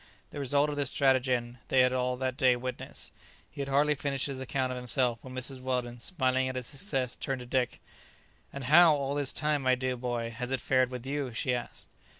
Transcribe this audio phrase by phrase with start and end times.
[0.31, 3.13] The result of his stratagem they had all that day witnessed.
[3.51, 5.61] He had hardly finished his account of himself when Mrs.
[5.61, 7.79] Weldon, smiling at his success, turned to Dick.
[8.51, 11.87] "And how, all this time, my dear boy, has it fared with you?" she asked.